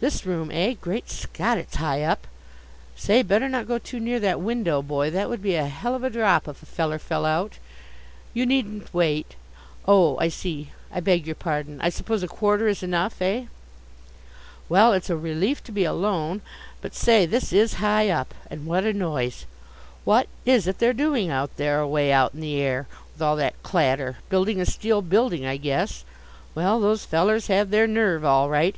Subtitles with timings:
[0.00, 0.72] This room, eh!
[0.80, 2.26] Great Scott, it's high up.
[2.96, 5.10] Say, better not go too near that window, boy.
[5.10, 7.58] That would be a hell of a drop if a feller fell out.
[8.32, 9.36] You needn't wait.
[9.86, 10.70] Oh, I see.
[10.90, 11.82] I beg your pardon.
[11.82, 13.44] I suppose a quarter is enough, eh?
[14.70, 16.40] Well, it's a relief to be alone.
[16.80, 18.32] But say, this is high up!
[18.50, 19.44] And what a noise!
[20.04, 23.62] What is it they're doing out there, away out in the air, with all that
[23.62, 26.06] clatter building a steel building, I guess.
[26.54, 28.76] Well, those fellers have their nerve, all right.